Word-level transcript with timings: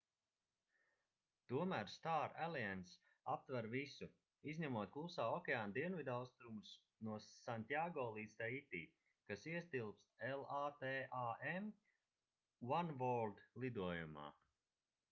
tomēr 1.51 1.89
star 1.95 2.31
alliance 2.45 2.95
aptver 3.33 3.67
visu 3.73 4.07
izņemot 4.53 4.93
klusā 4.95 5.27
okeāna 5.35 5.75
dienvidaustrumus 5.79 6.73
no 7.09 7.19
santjāgo 7.27 8.07
līdz 8.17 8.35
taiti 8.41 8.83
kas 9.29 9.47
ietilpst 9.53 10.27
latam 10.43 11.73
oneworld 12.83 13.47
lidojumā 13.67 14.27